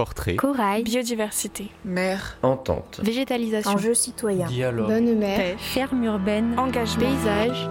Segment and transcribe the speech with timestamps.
[0.00, 7.04] portrait, corail, biodiversité, mer, entente, végétalisation, enjeux citoyens, dialogue, bonne mer, pêche, ferme urbaine, engagement,
[7.04, 7.68] paysage.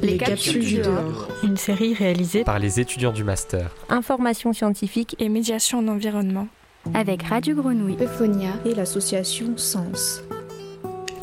[0.00, 1.28] Les, capsules du dehors.
[1.42, 3.70] Une série réalisée par les étudiants du master.
[3.90, 5.14] Information scientifique.
[5.18, 6.48] Et médiation en environnement.
[6.94, 8.52] Avec Radio Grenouille, Euphonia.
[8.64, 10.22] Et l'association Sens.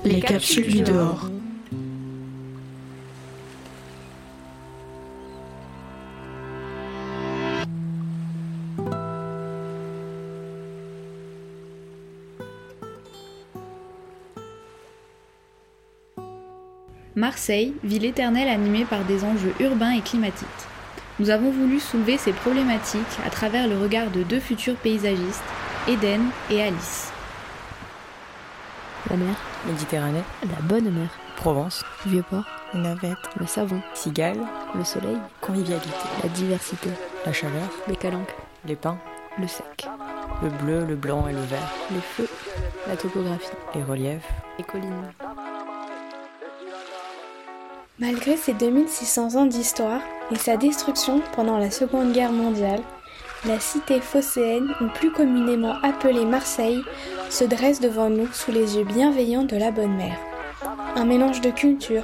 [0.06, 1.32] Les, capsules du dehors.
[17.18, 20.48] Marseille, ville éternelle animée par des enjeux urbains et climatiques.
[21.18, 25.42] Nous avons voulu soulever ces problématiques à travers le regard de deux futurs paysagistes,
[25.88, 27.12] Eden et Alice.
[29.10, 29.34] La mer,
[29.66, 34.38] Méditerranée, la bonne mer, Provence, Vieux-Port, Navette, le savon, Cigale,
[34.76, 35.90] le soleil, convivialité,
[36.22, 36.90] la diversité,
[37.26, 39.00] la chaleur, les calanques, les pins,
[39.40, 39.88] le sec,
[40.44, 42.30] le bleu, le blanc et le vert, les feux,
[42.88, 45.12] la topographie, les reliefs, les collines.
[48.00, 52.82] Malgré ses 2600 ans d'histoire et sa destruction pendant la Seconde Guerre mondiale,
[53.44, 56.84] la cité phocéenne, ou plus communément appelée Marseille,
[57.32, 60.20] se dresse devant nous sous les yeux bienveillants de la bonne mère.
[60.96, 62.04] Un mélange de culture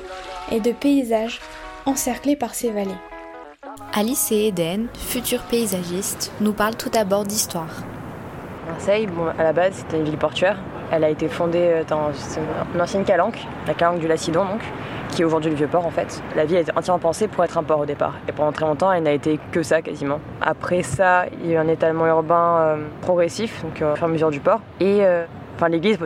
[0.51, 1.39] et de paysages
[1.85, 2.89] encerclés par ses vallées.
[3.93, 7.83] Alice et Eden, futurs paysagistes, nous parlent tout d'abord d'histoire.
[8.67, 10.57] Marseille, bon, à la base, c'était une ville portuaire.
[10.91, 12.11] Elle a été fondée dans
[12.73, 14.61] une ancienne calanque, la calanque du Lacidon donc,
[15.15, 16.21] qui est aujourd'hui le vieux port en fait.
[16.35, 18.15] La ville a été entièrement pensée pour être un port au départ.
[18.27, 20.19] Et pendant très longtemps, elle n'a été que ça quasiment.
[20.41, 24.07] Après ça, il y a eu un étalement urbain euh, progressif, donc euh, au fur
[24.07, 24.61] et à mesure du port.
[24.79, 25.25] Et euh,
[25.69, 25.97] l'église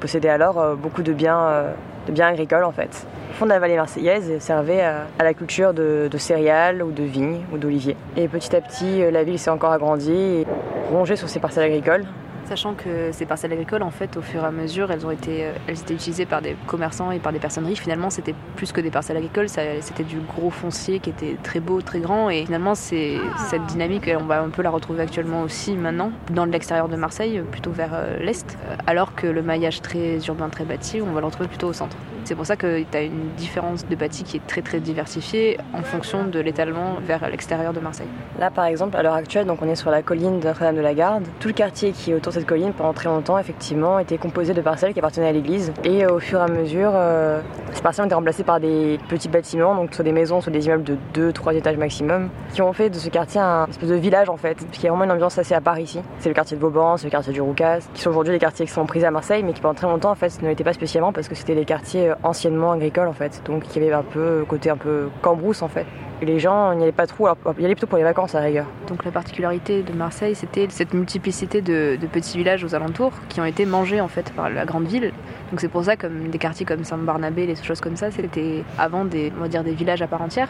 [0.00, 1.64] possédait, alors beaucoup de biens,
[2.06, 3.06] de biens agricoles en fait.
[3.30, 6.90] Le fond de la vallée marseillaise servait à, à la culture de, de, céréales ou
[6.90, 7.96] de vignes ou d'oliviers.
[8.18, 10.46] Et petit à petit, la ville s'est encore agrandie et
[10.92, 12.04] rongée sur ses parcelles agricoles
[12.46, 15.50] sachant que ces parcelles agricoles, en fait, au fur et à mesure, elles ont été,
[15.66, 17.80] elles étaient utilisées par des commerçants et par des personnes riches.
[17.80, 21.80] Finalement, c'était plus que des parcelles agricoles, c'était du gros foncier qui était très beau,
[21.82, 22.30] très grand.
[22.30, 23.16] Et finalement, c'est
[23.50, 27.42] cette dynamique, on va un peu la retrouver actuellement aussi maintenant dans l'extérieur de Marseille,
[27.50, 28.56] plutôt vers l'est,
[28.86, 31.96] alors que le maillage très urbain, très bâti, on va le retrouver plutôt au centre.
[32.26, 35.58] C'est pour ça que tu as une différence de bâti qui est très très diversifiée
[35.72, 38.08] en fonction de l'étalement vers l'extérieur de Marseille.
[38.40, 40.80] Là, par exemple, à l'heure actuelle, donc on est sur la colline de Notre-Dame de
[40.80, 41.22] la Garde.
[41.38, 44.60] Tout le quartier qui est autour cette colline pendant très longtemps effectivement était composé de
[44.60, 47.40] parcelles qui appartenaient à l'église et au fur et à mesure euh,
[47.72, 50.66] ces parcelles ont été remplacées par des petits bâtiments donc soit des maisons soit des
[50.66, 50.82] immeubles
[51.12, 54.36] de 2-3 étages maximum qui ont fait de ce quartier un espèce de village en
[54.36, 56.96] fait y a vraiment une ambiance assez à part ici c'est le quartier de Vauban
[56.96, 59.44] c'est le quartier du Roucas qui sont aujourd'hui des quartiers qui sont prisés à Marseille
[59.44, 61.64] mais qui pendant très longtemps en fait ne l'étaient pas spécialement parce que c'était des
[61.64, 65.62] quartiers anciennement agricoles en fait donc il y avait un peu côté un peu cambrousse
[65.62, 65.86] en fait
[66.22, 68.40] et les gens n'y allaient pas trop, alors, y allaient plutôt pour les vacances à
[68.40, 68.66] rigueur.
[68.88, 73.44] Donc la particularité de Marseille, c'était cette multiplicité de, petits villages aux alentours qui ont
[73.44, 75.12] été mangés en fait par la grande ville.
[75.50, 79.04] Donc c'est pour ça comme des quartiers comme Saint-Barnabé, des choses comme ça, c'était avant
[79.04, 80.48] des, dire, des villages à part entière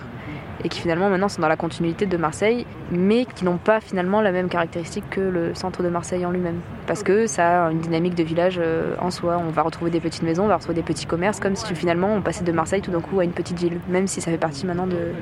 [0.65, 4.21] et qui finalement maintenant sont dans la continuité de Marseille, mais qui n'ont pas finalement
[4.21, 6.61] la même caractéristique que le centre de Marseille en lui-même.
[6.87, 8.61] Parce que ça a une dynamique de village
[9.01, 9.41] en soi.
[9.45, 12.15] On va retrouver des petites maisons, on va retrouver des petits commerces, comme si finalement
[12.15, 14.39] on passait de Marseille tout d'un coup à une petite ville, même si ça fait
[14.39, 15.13] partie maintenant de,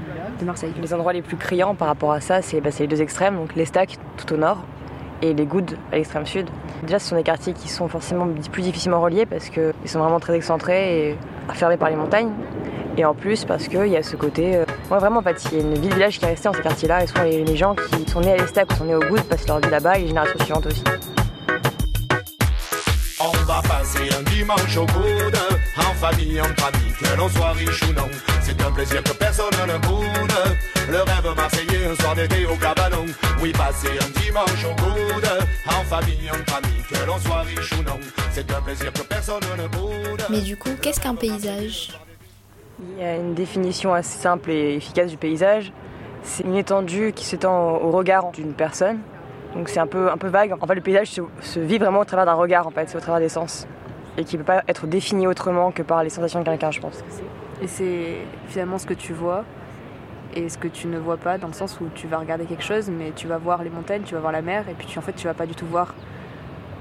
[0.45, 0.73] Marseille.
[0.81, 3.55] Les endroits les plus criants par rapport à ça, c'est bah, les deux extrêmes, donc
[3.57, 4.63] l'Estac tout au nord
[5.23, 6.49] et les Goudes à l'extrême sud.
[6.83, 10.21] Déjà, ce sont des quartiers qui sont forcément plus difficilement reliés parce qu'ils sont vraiment
[10.21, 11.19] très excentrés et
[11.55, 12.31] fermés par les montagnes.
[12.97, 14.57] Et en plus, parce qu'il y a ce côté.
[14.57, 16.63] Euh, ouais, vraiment, en fait, il y a une ville-village qui est restée dans ces
[16.63, 17.03] quartiers-là.
[17.03, 19.23] Et souvent, les, les gens qui sont nés à l'Estac ou sont nés au Goud
[19.23, 20.85] passent leur vie là-bas et les générations suivantes aussi.
[23.21, 25.39] On va passer un dimanche au coude,
[25.79, 28.09] en famille, entre amis, que l'on soit riche ou non.
[28.43, 30.57] C'est un plaisir que personne ne boude.
[30.89, 33.07] Le rêve marseillais, un soir d'été au cabanon.
[33.41, 35.29] Oui, passer un dimanche au coude,
[35.67, 37.99] en famille, entre amis, que l'on soit riche ou non.
[38.33, 40.23] C'est un plaisir que personne ne boude.
[40.31, 41.91] Mais du coup, qu'est-ce qu'un paysage?
[42.81, 45.73] Il y a une définition assez simple et efficace du paysage.
[46.23, 48.99] C'est une étendue qui s'étend au regard d'une personne.
[49.55, 50.53] Donc c'est un peu, un peu vague.
[50.61, 51.09] En fait, le paysage
[51.41, 53.69] se, vit vraiment au travers d'un regard, en fait, c'est au travers des sens.
[54.19, 56.81] Et qui ne peut pas être défini autrement que par les sensations de quelqu'un, je
[56.81, 57.05] pense.
[57.63, 58.17] Et c'est
[58.49, 59.45] finalement ce que tu vois
[60.35, 62.65] et ce que tu ne vois pas, dans le sens où tu vas regarder quelque
[62.65, 64.99] chose, mais tu vas voir les montagnes, tu vas voir la mer, et puis tu,
[64.99, 65.95] en fait, tu vas pas du tout voir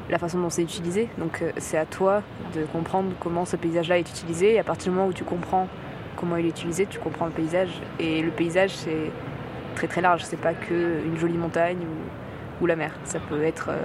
[0.09, 1.07] la façon dont c'est utilisé.
[1.19, 2.23] Donc c'est à toi
[2.56, 5.67] de comprendre comment ce paysage-là est utilisé, à partir du moment où tu comprends
[6.15, 7.69] comment il est utilisé, tu comprends le paysage.
[8.00, 9.12] Et le paysage, c'est
[9.75, 11.80] très très large, c'est pas que une jolie montagne
[12.62, 12.94] ou, la mer.
[13.04, 13.77] Ça peut être euh,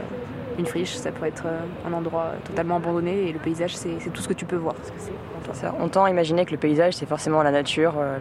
[0.59, 4.23] une friche, ça peut être euh, un endroit totalement abandonné et le paysage c'est tout
[4.23, 4.75] ce que tu peux voir.
[5.81, 8.19] On tend à imaginer que le paysage c'est forcément la nature, euh,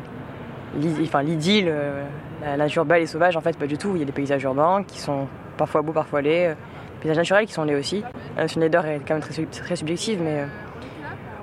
[0.76, 2.04] l'idylle, euh,
[2.42, 3.36] la nature belle et sauvage.
[3.36, 3.92] En fait, pas du tout.
[3.96, 5.28] Il y a des paysages urbains qui sont
[5.58, 6.56] parfois beaux, parfois laids.
[7.02, 8.04] Paysages naturels qui sont laids aussi.
[8.36, 10.46] La notion de laideur est quand même très, très subjective, mais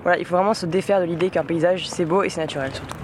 [0.05, 2.73] voilà, il faut vraiment se défaire de l'idée qu'un paysage c'est beau et c'est naturel
[2.73, 2.97] surtout.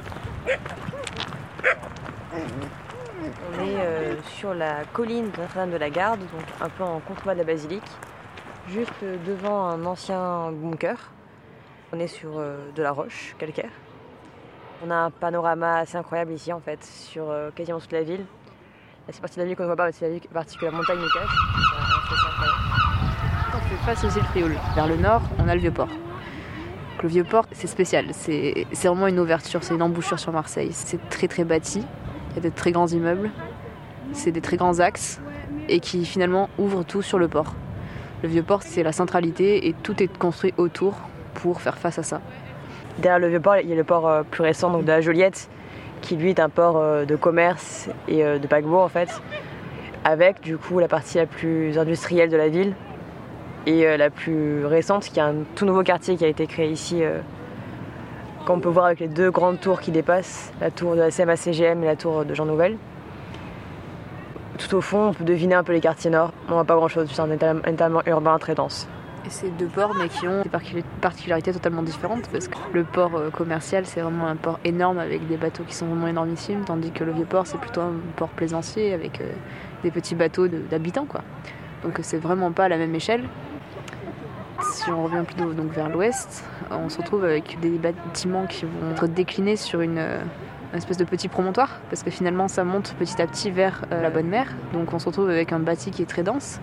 [3.52, 7.00] On est euh, sur la colline de Notre-Dame de la Garde, donc un peu en
[7.00, 7.90] contrebas de la basilique,
[8.68, 8.92] juste
[9.26, 10.96] devant un ancien bunker.
[11.92, 13.70] On est sur euh, de la roche calcaire.
[14.86, 18.26] On a un panorama assez incroyable ici en fait, sur euh, quasiment toute la ville.
[19.10, 20.98] C'est partie de la ville qu'on ne voit pas, c'est la partie que la montagne
[20.98, 21.36] nous cache.
[23.54, 25.72] On fait face aux îles Frioul, vers le nord, on a le vieux
[27.02, 28.06] Le vieux port, c'est spécial.
[28.12, 30.70] C'est vraiment une ouverture, c'est une embouchure sur Marseille.
[30.72, 31.82] C'est très très bâti.
[32.30, 33.30] Il y a de très grands immeubles.
[34.12, 35.20] C'est des très grands axes
[35.68, 37.54] et qui finalement ouvrent tout sur le port.
[38.22, 40.94] Le vieux port, c'est la centralité et tout est construit autour
[41.34, 42.20] pour faire face à ça.
[42.98, 45.00] Derrière le vieux port, il y a le port euh, plus récent donc de la
[45.00, 45.48] Joliette,
[46.02, 49.08] qui lui est un port euh, de commerce et euh, de paquebot en fait,
[50.04, 52.74] avec du coup la partie la plus industrielle de la ville,
[53.66, 56.70] et euh, la plus récente, qui est un tout nouveau quartier qui a été créé
[56.70, 57.20] ici, euh,
[58.46, 61.82] qu'on peut voir avec les deux grandes tours qui dépassent, la tour de la CMA-CGM
[61.82, 62.76] et la tour de Jean Nouvel.
[64.58, 66.32] Tout au fond, on peut deviner un peu les quartiers nord.
[66.48, 68.88] On voit pas grand-chose, c'est un étalement urbain très dense.
[69.26, 73.14] Et c'est deux ports, mais qui ont des particularités totalement différentes, parce que le port
[73.16, 76.90] euh, commercial, c'est vraiment un port énorme avec des bateaux qui sont vraiment énormissimes, tandis
[76.90, 79.20] que le vieux port, c'est plutôt un port plaisancier avec
[79.82, 81.20] des petits bateaux d'habitants, quoi.
[81.82, 83.24] Donc c'est vraiment pas à la même échelle.
[84.62, 88.92] Si on revient plutôt donc vers l'ouest, on se retrouve avec des bâtiments qui vont
[88.92, 93.20] être déclinés sur une, une espèce de petit promontoire, parce que finalement ça monte petit
[93.20, 94.46] à petit vers euh, la Bonne Mer.
[94.72, 96.60] Donc on se retrouve avec un bâti qui est très dense,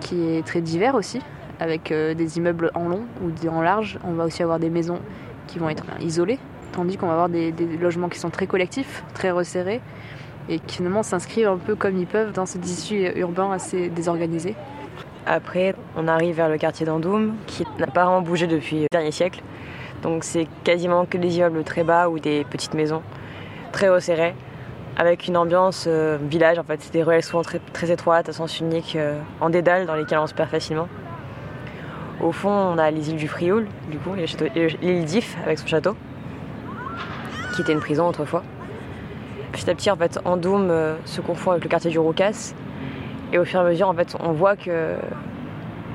[0.00, 1.20] qui est très divers aussi,
[1.58, 3.98] avec euh, des immeubles en long ou en large.
[4.04, 5.00] On va aussi avoir des maisons
[5.48, 6.38] qui vont être isolées,
[6.72, 9.80] tandis qu'on va avoir des, des, logements qui sont très collectifs, très resserrés,
[10.48, 14.54] et qui finalement s'inscrivent un peu comme ils peuvent dans ce tissu urbain assez désorganisé.
[15.26, 19.12] Après, on arrive vers le quartier d'Andoum, qui n'a pas vraiment bougé depuis le dernier
[19.12, 19.40] siècle.
[20.02, 23.02] Donc c'est quasiment que des immeubles très bas ou des petites maisons
[23.70, 24.34] très resserrées,
[24.96, 26.80] avec une ambiance euh, village en fait.
[26.82, 30.26] C'est des ruelles souvent très, étroites, à sens unique, euh, en dédale, dans lesquelles on
[30.26, 30.88] se perd facilement.
[32.20, 35.96] Au fond, on a les îles du Frioul, du coup, l'île d'If avec son château,
[37.54, 38.42] qui était une prison autrefois.
[39.52, 42.54] Petit à petit, en fait, Andoum euh, se confond avec le quartier du Roucas,
[43.32, 44.94] et au fur et à mesure, on voit que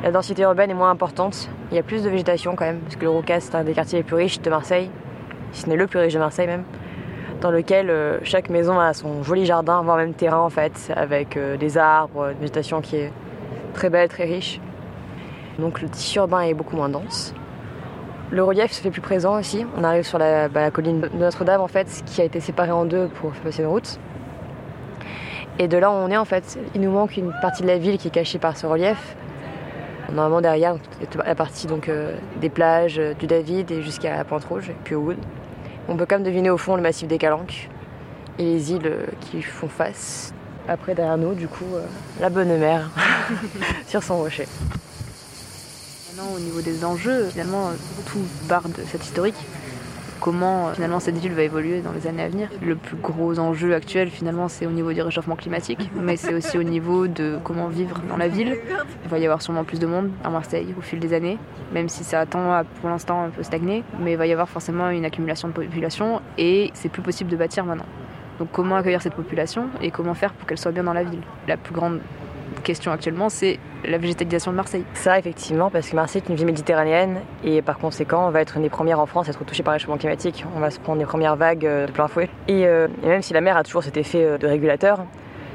[0.04, 1.50] la densité urbaine est moins importante.
[1.72, 3.74] Il y a plus de végétation quand même, parce que le Roucas, c'est un des
[3.74, 4.90] quartiers les plus riches de Marseille,
[5.52, 6.64] si ce n'est le plus riche de Marseille même,
[7.42, 11.38] dans lequel euh, chaque maison a son joli jardin, voire même terrain en fait, avec
[11.38, 13.12] euh, des arbres, une végétation qui est
[13.74, 14.60] très belle, très riche.
[15.60, 17.34] Donc le tissu urbain est beaucoup moins dense.
[18.30, 19.66] Le relief se fait plus présent aussi.
[19.78, 22.86] On arrive sur la, bah, colline de Notre-Dame en fait, qui a été séparée en
[22.86, 24.00] deux pour faire passer une route.
[25.60, 27.80] Et de là où on est en fait, il nous manque une partie de la
[27.80, 29.16] ville qui est cachée par ce relief.
[30.10, 30.76] Normalement derrière,
[31.26, 35.00] la partie donc, euh, des plages, euh, du David et jusqu'à Pointe-Rouge, et puis au
[35.00, 35.18] Wood.
[35.90, 37.70] On peut quand même deviner au fond le massif des Calanques
[38.38, 40.34] et les îles euh, qui font face.
[40.68, 41.66] Après derrière nous, du coup,
[42.20, 42.90] la bonne mer
[43.88, 44.48] sur son rocher.
[46.10, 47.72] Maintenant, au niveau des enjeux, finalement,
[48.06, 49.36] tout part de cette historique
[50.20, 52.50] comment finalement cette ville va évoluer dans les années à venir.
[52.62, 56.58] Le plus gros enjeu actuel finalement c'est au niveau du réchauffement climatique, mais c'est aussi
[56.58, 58.58] au niveau de comment vivre dans la ville.
[59.04, 61.38] Il va y avoir sûrement plus de monde à Marseille au fil des années,
[61.74, 64.50] même si ça attend à pour l'instant un peu stagner, mais il va y avoir
[64.50, 67.86] forcément une accumulation de population et c'est plus possible de bâtir maintenant.
[68.40, 71.22] Donc comment accueillir cette population et comment faire pour qu'elle soit bien dans la ville?
[71.48, 72.00] La plus grande
[72.62, 74.84] question actuellement, c'est la végétalisation de Marseille.
[74.94, 78.58] Ça, effectivement, parce que Marseille est une ville méditerranéenne et par conséquent, on va être
[78.58, 80.46] une des premières en France à être touchée par le réchauffement climatique.
[80.56, 82.30] On va se prendre les premières vagues de plein fouet.
[82.48, 85.00] Et, euh, et même si la mer a toujours cet effet de régulateur,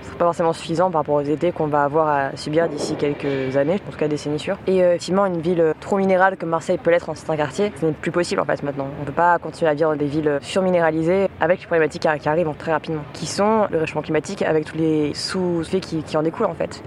[0.02, 2.94] ce sera pas forcément suffisant par rapport aux étés qu'on va avoir à subir d'ici
[2.96, 4.58] quelques années, en tout cas décennies sûres.
[4.66, 7.86] Et euh, effectivement, une ville trop minérale comme Marseille peut l'être en certains quartiers, ce
[7.86, 8.88] n'est plus possible en fait maintenant.
[8.98, 12.28] On ne peut pas continuer à vivre dans des villes surminéralisées avec les problématiques qui
[12.28, 16.46] arrivent très rapidement, qui sont le réchauffement climatique avec tous les sous-effets qui en découlent
[16.46, 16.82] en fait.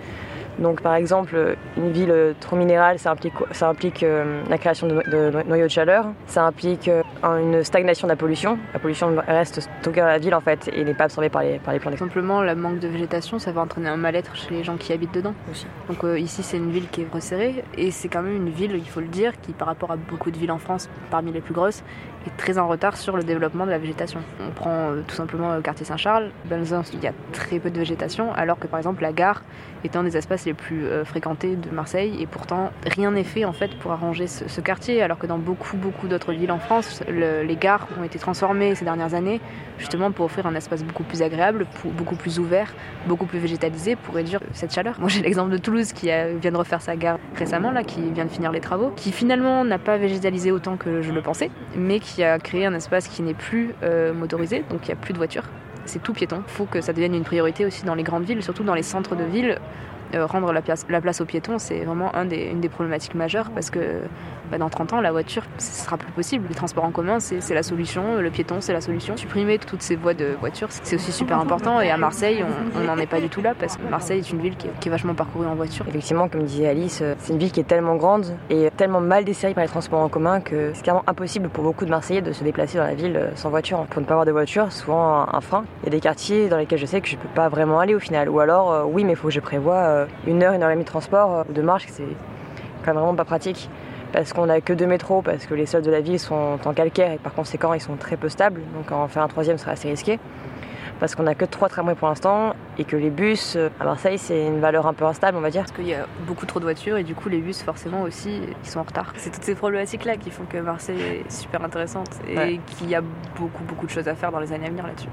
[0.60, 4.94] Donc par exemple, une ville trop minérale, ça implique, ça implique euh, la création de,
[5.10, 8.58] de, noyaux de chaleur, ça implique euh, une stagnation de la pollution.
[8.74, 11.60] La pollution reste stockée dans la ville en fait et n'est pas absorbée par les,
[11.60, 11.98] par les plantes.
[11.98, 15.14] Simplement, le manque de végétation, ça va entraîner un mal-être chez les gens qui habitent
[15.14, 15.66] dedans aussi.
[15.90, 18.76] Donc euh, ici, c'est une ville qui est resserrée et c'est quand même une ville,
[18.76, 21.42] il faut le dire, qui par rapport à beaucoup de villes en France, parmi les
[21.42, 21.84] plus grosses,
[22.27, 24.20] est très en retard sur le développement de la végétation.
[24.39, 26.55] On prend euh, tout simplement le quartier Saint-Charles, dans
[26.94, 29.44] il y a très peu de végétation, alors que par exemple la gare
[29.84, 33.46] est un des espaces les plus euh, fréquentés de Marseille, et pourtant rien n'est fait
[33.46, 37.03] en fait pour arranger ce, quartier, alors que dans beaucoup beaucoup d'autres villes en France,
[37.08, 39.39] le, les gares ont été transformées ces dernières années
[39.77, 42.74] justement pour offrir un espace beaucoup plus agréable, beaucoup plus ouvert,
[43.08, 44.96] beaucoup plus végétalisé pour réduire cette chaleur.
[45.00, 48.25] Moi j'ai l'exemple de Toulouse qui vient de refaire sa gare récemment, là, qui vient
[48.25, 52.00] de finir les travaux, qui finalement n'a pas végétalisé autant que je le pensais, mais
[52.00, 55.14] qui a créé un espace qui n'est plus euh, motorisé, donc il n'y a plus
[55.14, 55.44] de voitures.
[55.86, 56.44] C'est tout piéton.
[56.48, 58.84] Il faut que ça devienne une priorité aussi dans les grandes villes, surtout dans les
[58.84, 59.60] centres de ville.
[60.14, 63.70] Euh, rendre la place, la place aux piétons, c'est vraiment une des problématiques majeures parce
[63.70, 64.02] que
[64.52, 66.46] bah, dans 30 ans, la voiture, ce sera plus possible.
[66.48, 68.18] Les transports en commun, c'est la solution.
[68.20, 69.18] Le piéton, c'est la solution.
[69.18, 71.82] Supprimer toutes ces voies de voiture, c'est aussi super important.
[71.82, 72.44] Et à Marseille,
[72.76, 74.90] on n'en est pas du tout là parce que Marseille est une ville qui est,
[74.90, 75.86] vachement parcourue en voiture.
[75.88, 79.26] Effectivement, comme disait Alice, euh, c'est une ville qui est tellement grande et tellement mal
[79.26, 82.32] desservie par les transports en commun que c'est carrément impossible pour beaucoup de Marseillais de
[82.32, 83.86] se déplacer dans la ville euh, sans voiture.
[83.90, 85.66] Pour ne pas avoir de voiture, souvent un, frein.
[85.82, 87.96] Il y a des quartiers dans lesquels je sais que je peux pas vraiment aller
[87.96, 88.30] au final.
[88.30, 89.95] Ou alors, oui, mais il faut que je prévoie
[90.28, 92.04] une heure, une heure et demie de transport ou de marche, c'est
[92.84, 93.70] quand même vraiment pas pratique
[94.14, 96.74] parce qu'on n'a que deux métros, parce que les sols de la ville sont en
[96.74, 99.72] calcaire et par conséquent ils sont très peu stables, donc en faire un troisième serait
[99.72, 100.20] assez risqué.
[101.00, 104.46] Parce qu'on n'a que trois tramways pour l'instant et que les bus à Marseille c'est
[104.46, 105.64] une valeur un peu instable on va dire.
[105.64, 108.42] Parce qu'il y a beaucoup trop de voitures et du coup les bus forcément aussi
[108.64, 109.14] ils sont en retard.
[109.18, 112.60] C'est toutes ces problématiques là qui font que Marseille est super intéressante et ouais.
[112.66, 113.02] qu'il y a
[113.38, 115.08] beaucoup beaucoup de choses à faire dans les années à venir là-dessus.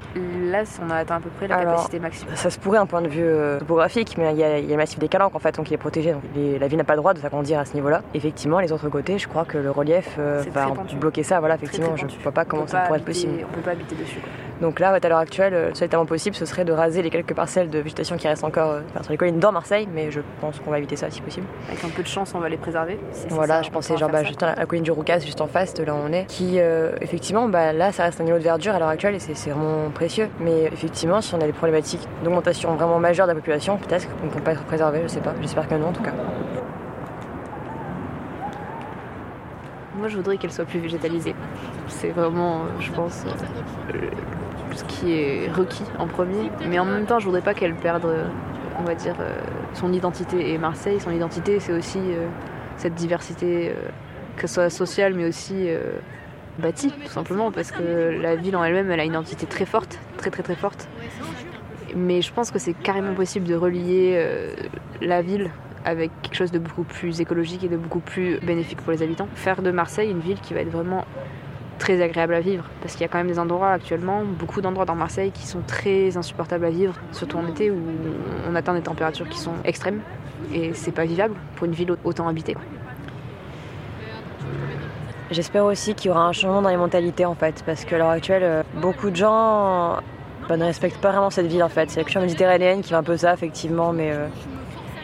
[0.49, 2.35] Là on a atteint à peu près la Alors, capacité maximum.
[2.35, 4.69] Ça se pourrait un point de vue euh, topographique mais il y, a, il y,
[4.69, 6.13] a le massif des Calanques en fait donc il est protégé.
[6.13, 8.01] Donc les, la ville n'a pas le droit de s'agrandir à ce niveau-là.
[8.13, 10.67] Effectivement les autres côtés je crois que le relief euh, va
[10.99, 11.39] bloquer ça.
[11.39, 13.33] Voilà effectivement très, très je vois pas comment ça pourrait être possible.
[13.49, 14.19] On peut pas habiter dessus.
[14.19, 14.29] Quoi.
[14.61, 17.69] Donc là, à l'heure actuelle, le seul possible, ce serait de raser les quelques parcelles
[17.69, 20.71] de végétation qui restent encore enfin, sur les collines dans Marseille, mais je pense qu'on
[20.71, 21.45] va éviter ça si possible.
[21.69, 22.99] Avec un peu de chance, on va les préserver.
[23.29, 25.73] Voilà, ça, je pensais genre bah, juste à la colline du Roucas, juste en face
[25.73, 28.43] de là où on est, qui euh, effectivement, bah, là, ça reste un niveau de
[28.43, 30.29] verdure à l'heure actuelle et c'est vraiment précieux.
[30.39, 34.27] Mais effectivement, si on a des problématiques d'augmentation vraiment majeure de la population, peut-être qu'on
[34.27, 35.33] ne peut pas être préservé, je sais pas.
[35.41, 36.13] J'espère que non en tout cas.
[40.03, 41.33] Moi, je voudrais qu'elle soit plus végétalisée.
[41.87, 44.09] C'est vraiment, je pense, euh,
[44.75, 46.51] ce qui est requis en premier.
[46.67, 48.05] Mais en même temps, je voudrais pas qu'elle perde,
[48.77, 49.33] on va dire, euh,
[49.73, 50.51] son identité.
[50.51, 52.27] Et Marseille, son identité, c'est aussi euh,
[52.75, 53.75] cette diversité, euh,
[54.35, 55.93] que ce soit sociale, mais aussi euh,
[56.59, 59.99] bâtie, tout simplement, parce que la ville en elle-même, elle a une identité très forte,
[60.17, 60.89] très très très forte.
[61.95, 64.53] Mais je pense que c'est carrément possible de relier euh,
[64.99, 65.49] la ville
[65.85, 69.27] avec quelque chose de beaucoup plus écologique et de beaucoup plus bénéfique pour les habitants.
[69.35, 71.05] Faire de Marseille une ville qui va être vraiment
[71.79, 74.85] très agréable à vivre parce qu'il y a quand même des endroits actuellement, beaucoup d'endroits
[74.85, 77.77] dans Marseille qui sont très insupportables à vivre, surtout en été où
[78.49, 80.01] on atteint des températures qui sont extrêmes
[80.53, 82.55] et c'est pas vivable pour une ville autant habitée.
[85.31, 88.09] J'espère aussi qu'il y aura un changement dans les mentalités en fait parce qu'à l'heure
[88.09, 89.97] actuelle, beaucoup de gens
[90.47, 91.89] bah, ne respectent pas vraiment cette ville en fait.
[91.89, 94.27] C'est la culture méditerranéenne qui fait un peu ça effectivement, mais euh,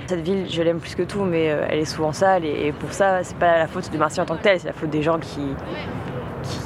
[0.09, 2.93] cette ville, je l'aime plus que tout, mais euh, elle est souvent sale et, pour
[2.93, 5.03] ça, c'est pas la faute de Marseille en tant que telle, c'est la faute des
[5.03, 5.41] gens qui,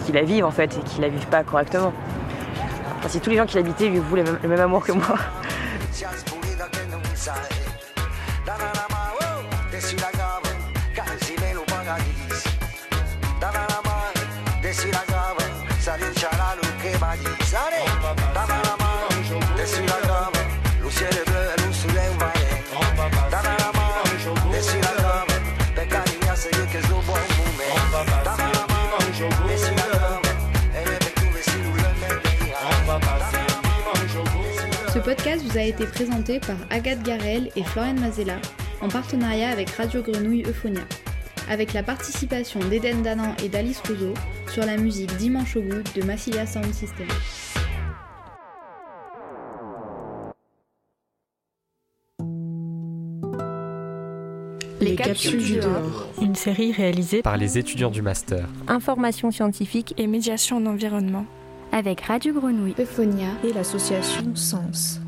[0.06, 1.92] qui, la vivent en fait et qui la vivent pas correctement.
[3.00, 5.18] Enfin, si tous les gens qui l'habitaient lui vouent le même, amour que moi.
[35.16, 38.40] podcast vous a été présenté par Agathe Garel et Floriane Mazella
[38.82, 40.82] en partenariat avec Radio Grenouille Euphonia,
[41.48, 44.16] avec la participation d'Eden Danan et d'Alice Rousseau
[44.52, 47.08] sur la musique Dimanche au bout de Massilia Sound System.
[54.82, 56.08] Les capsules du dehors.
[56.24, 58.48] Une série réalisée par les étudiants du master.
[58.68, 61.28] Information scientifique et médiation en environnement.
[61.72, 65.03] Avec Radio Grenouille, Euphonia et l'association Sens.